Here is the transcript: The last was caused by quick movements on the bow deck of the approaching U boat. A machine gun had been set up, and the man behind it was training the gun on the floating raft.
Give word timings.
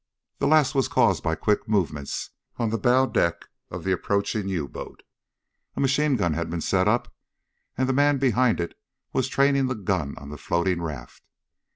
The 0.39 0.47
last 0.47 0.73
was 0.73 0.87
caused 0.87 1.21
by 1.21 1.35
quick 1.35 1.67
movements 1.69 2.31
on 2.57 2.71
the 2.71 2.79
bow 2.79 3.05
deck 3.05 3.45
of 3.69 3.83
the 3.83 3.91
approaching 3.91 4.47
U 4.47 4.67
boat. 4.67 5.03
A 5.75 5.79
machine 5.79 6.15
gun 6.15 6.33
had 6.33 6.49
been 6.49 6.59
set 6.59 6.87
up, 6.87 7.13
and 7.77 7.87
the 7.87 7.93
man 7.93 8.17
behind 8.17 8.59
it 8.59 8.75
was 9.13 9.27
training 9.27 9.67
the 9.67 9.75
gun 9.75 10.17
on 10.17 10.29
the 10.29 10.39
floating 10.39 10.81
raft. 10.81 11.21